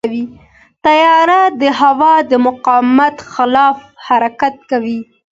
[0.85, 4.99] طیاره د هوا د مقاومت خلاف حرکت کوي.